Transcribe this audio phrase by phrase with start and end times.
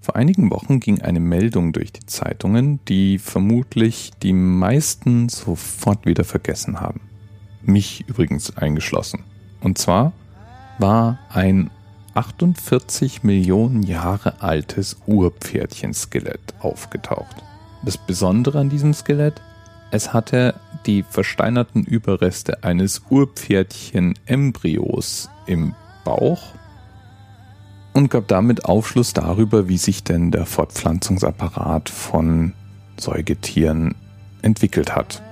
[0.00, 6.24] Vor einigen Wochen ging eine Meldung durch die Zeitungen, die vermutlich die meisten sofort wieder
[6.24, 7.02] vergessen haben.
[7.62, 9.24] Mich übrigens eingeschlossen.
[9.60, 10.14] Und zwar
[10.78, 11.70] war ein
[12.14, 17.36] 48 Millionen Jahre altes Urpferdchenskelett aufgetaucht.
[17.84, 19.42] Das Besondere an diesem Skelett,
[19.90, 20.54] es hatte
[20.86, 25.74] die versteinerten Überreste eines Urpferdchen-Embryos im
[26.04, 26.54] Bauch
[27.92, 32.52] und gab damit Aufschluss darüber, wie sich denn der Fortpflanzungsapparat von
[32.98, 33.94] Säugetieren
[34.42, 35.22] entwickelt hat.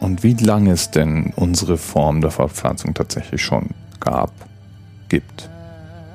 [0.00, 4.32] Und wie lange es denn unsere Form der Fortpflanzung tatsächlich schon gab,
[5.08, 5.48] gibt,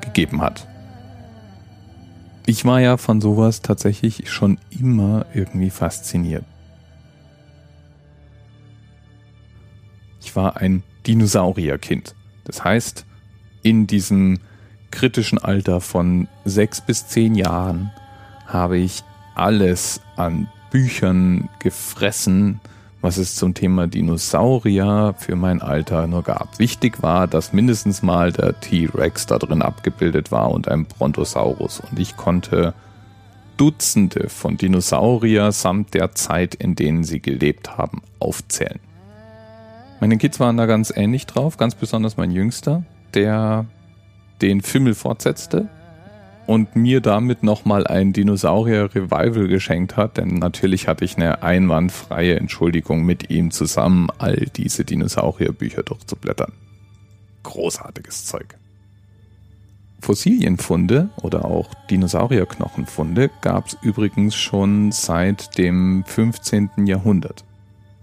[0.02, 0.68] gegeben hat.
[2.46, 6.46] Ich war ja von sowas tatsächlich schon immer irgendwie fasziniert.
[10.22, 12.16] Ich war ein Dinosaurierkind.
[12.44, 13.06] Das heißt,
[13.64, 14.40] in diesem
[14.92, 17.92] kritischen Alter von sechs bis zehn Jahren
[18.46, 19.04] habe ich
[19.36, 22.60] alles an Büchern gefressen,
[23.02, 26.60] was es zum Thema Dinosaurier für mein Alter nur gab.
[26.60, 31.80] Wichtig war, dass mindestens mal der T-Rex da drin abgebildet war und ein Brontosaurus.
[31.80, 32.74] Und ich konnte
[33.58, 38.80] Dutzende von Dinosaurier samt der Zeit, in denen sie gelebt haben, aufzählen.
[40.00, 42.84] Meine Kids waren da ganz ähnlich drauf, ganz besonders mein Jüngster,
[43.14, 43.66] der
[44.42, 45.70] den Fimmel fortsetzte
[46.48, 53.06] und mir damit nochmal ein Dinosaurier-Revival geschenkt hat, denn natürlich hatte ich eine einwandfreie Entschuldigung
[53.06, 56.52] mit ihm zusammen, all diese Dinosaurier-Bücher durchzublättern.
[57.44, 58.58] Großartiges Zeug.
[60.02, 66.72] Fossilienfunde oder auch Dinosaurierknochenfunde gab es übrigens schon seit dem 15.
[66.86, 67.46] Jahrhundert.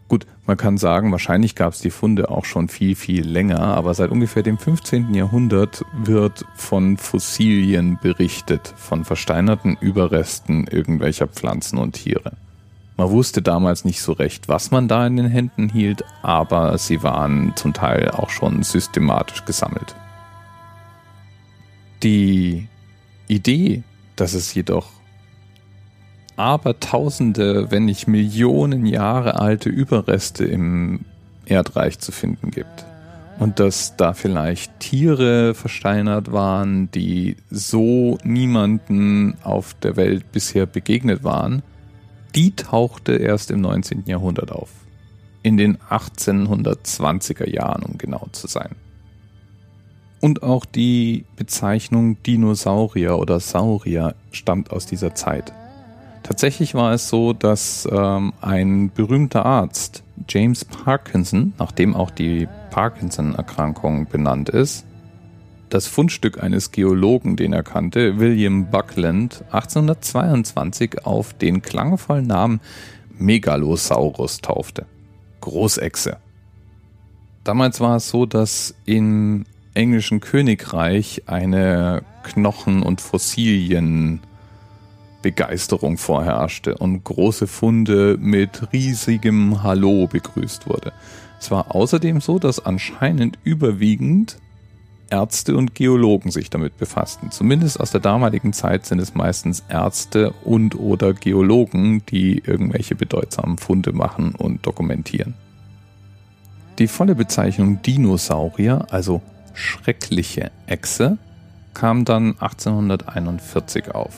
[0.09, 3.93] Gut, man kann sagen, wahrscheinlich gab es die Funde auch schon viel, viel länger, aber
[3.93, 5.13] seit ungefähr dem 15.
[5.13, 12.33] Jahrhundert wird von Fossilien berichtet, von versteinerten Überresten irgendwelcher Pflanzen und Tiere.
[12.97, 17.03] Man wusste damals nicht so recht, was man da in den Händen hielt, aber sie
[17.03, 19.95] waren zum Teil auch schon systematisch gesammelt.
[22.03, 22.67] Die
[23.29, 23.83] Idee,
[24.17, 24.87] dass es jedoch
[26.39, 31.01] aber tausende, wenn nicht Millionen Jahre alte Überreste im
[31.47, 32.87] Erdreich zu finden gibt.
[33.41, 41.25] Und dass da vielleicht Tiere versteinert waren, die so niemanden auf der Welt bisher begegnet
[41.25, 41.63] waren,
[42.37, 44.05] die tauchte erst im 19.
[44.07, 44.71] Jahrhundert auf.
[45.43, 48.77] In den 1820er Jahren, um genau zu sein.
[50.21, 55.53] Und auch die Bezeichnung Dinosaurier oder Saurier stammt aus dieser Zeit.
[56.23, 64.07] Tatsächlich war es so, dass ähm, ein berühmter Arzt, James Parkinson, nachdem auch die Parkinson-Erkrankung
[64.07, 64.85] benannt ist,
[65.71, 72.61] das Fundstück eines Geologen, den er kannte, William Buckland, 1822 auf den klangvollen Namen
[73.19, 74.87] Megalosaurus taufte.
[75.41, 76.19] Großechse.
[77.45, 84.21] Damals war es so, dass im englischen Königreich eine Knochen- und Fossilien
[85.23, 90.93] Begeisterung vorherrschte und große Funde mit riesigem Hallo begrüßt wurde.
[91.41, 94.39] Es war außerdem so, dass anscheinend überwiegend
[95.11, 97.31] Ärzte und Geologen sich damit befassten.
[97.31, 103.59] Zumindest aus der damaligen Zeit sind es meistens Ärzte und oder Geologen, die irgendwelche bedeutsamen
[103.59, 105.35] Funde machen und dokumentieren.
[106.79, 109.23] Die volle Bezeichnung Dinosaurier, also
[109.55, 111.19] schreckliche Echse,
[111.75, 114.15] kam dann 1841 auf.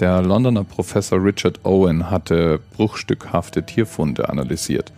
[0.00, 4.92] Der Londoner Professor Richard Owen hatte bruchstückhafte Tierfunde analysiert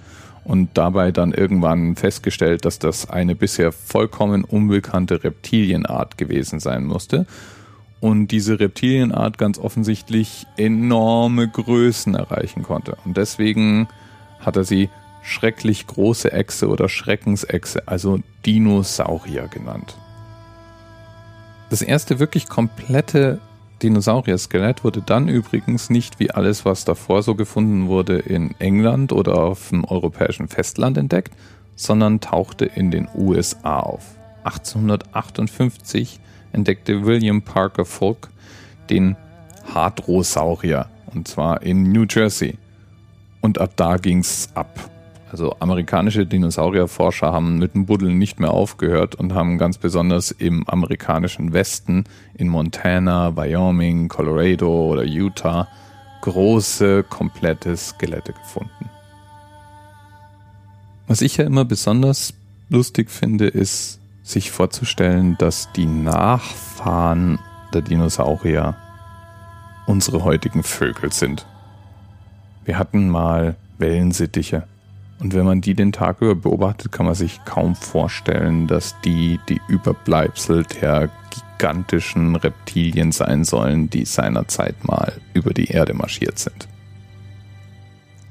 [0.44, 7.26] und dabei dann irgendwann festgestellt, dass das eine bisher vollkommen unbekannte Reptilienart gewesen sein musste
[8.00, 12.96] und diese Reptilienart ganz offensichtlich enorme Größen erreichen konnte.
[13.04, 13.88] Und deswegen
[14.38, 14.88] hat er sie
[15.22, 19.96] schrecklich große Echse oder Schreckensechse, also Dinosaurier genannt.
[21.70, 23.40] Das erste wirklich komplette
[23.82, 29.38] Dinosaurier-Skelett wurde dann übrigens nicht wie alles, was davor so gefunden wurde, in England oder
[29.38, 31.32] auf dem europäischen Festland entdeckt,
[31.74, 34.04] sondern tauchte in den USA auf.
[34.44, 36.20] 1858
[36.52, 38.28] entdeckte William Parker Folk
[38.90, 39.16] den
[39.74, 42.58] Hadrosaurier, und zwar in New Jersey.
[43.40, 44.90] Und ab da ging's ab.
[45.32, 50.68] Also amerikanische Dinosaurierforscher haben mit dem Buddeln nicht mehr aufgehört und haben ganz besonders im
[50.68, 55.68] amerikanischen Westen, in Montana, Wyoming, Colorado oder Utah,
[56.20, 58.90] große, komplette Skelette gefunden.
[61.06, 62.34] Was ich ja immer besonders
[62.68, 67.38] lustig finde, ist, sich vorzustellen, dass die Nachfahren
[67.72, 68.76] der Dinosaurier
[69.86, 71.46] unsere heutigen Vögel sind.
[72.66, 74.64] Wir hatten mal Wellensittiche.
[75.22, 79.38] Und wenn man die den Tag über beobachtet, kann man sich kaum vorstellen, dass die
[79.48, 86.66] die Überbleibsel der gigantischen Reptilien sein sollen, die seinerzeit mal über die Erde marschiert sind.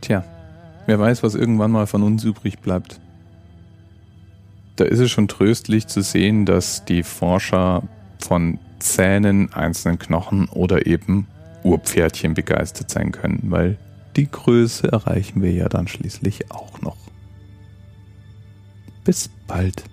[0.02, 0.26] Tja,
[0.86, 3.00] wer weiß, was irgendwann mal von uns übrig bleibt.
[4.76, 7.84] Da ist es schon tröstlich zu sehen, dass die Forscher
[8.20, 11.28] von Zähnen, einzelnen Knochen oder eben
[11.64, 13.78] Urpferdchen begeistert sein können, weil
[14.16, 16.98] die Größe erreichen wir ja dann schließlich auch noch.
[19.04, 19.84] Bis bald.